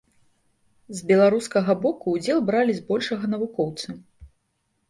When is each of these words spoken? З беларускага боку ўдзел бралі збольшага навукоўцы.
З 0.99 1.09
беларускага 1.11 1.75
боку 1.83 2.13
ўдзел 2.15 2.41
бралі 2.47 2.73
збольшага 2.81 3.25
навукоўцы. 3.35 3.87